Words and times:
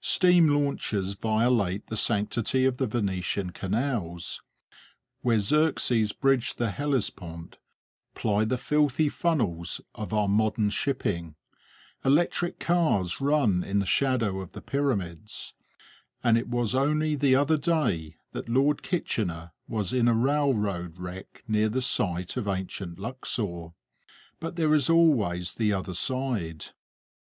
Steam 0.00 0.48
launches 0.48 1.14
violate 1.14 1.86
the 1.86 1.96
sanctity 1.96 2.64
of 2.64 2.78
the 2.78 2.88
Venetian 2.88 3.50
canals; 3.50 4.42
where 5.20 5.38
Xerxes 5.38 6.10
bridged 6.10 6.58
the 6.58 6.72
Hellespont 6.72 7.56
ply 8.16 8.44
the 8.44 8.58
filthy 8.58 9.08
funnels 9.08 9.80
of 9.94 10.12
our 10.12 10.26
modern 10.26 10.70
shipping; 10.70 11.36
electric 12.04 12.58
cars 12.58 13.20
run 13.20 13.62
in 13.62 13.78
the 13.78 13.86
shadow 13.86 14.40
of 14.40 14.50
the 14.50 14.60
pyramids; 14.60 15.54
and 16.20 16.36
it 16.36 16.48
was 16.48 16.74
only 16.74 17.14
the 17.14 17.36
other 17.36 17.56
day 17.56 18.16
that 18.32 18.48
Lord 18.48 18.82
Kitchener 18.82 19.52
was 19.68 19.92
in 19.92 20.08
a 20.08 20.14
railroad 20.14 20.98
wreck 20.98 21.44
near 21.46 21.68
the 21.68 21.80
site 21.80 22.36
of 22.36 22.48
ancient 22.48 22.98
Luxor. 22.98 23.68
But 24.40 24.56
there 24.56 24.74
is 24.74 24.90
always 24.90 25.54
the 25.54 25.72
other 25.72 25.94
side. 25.94 26.70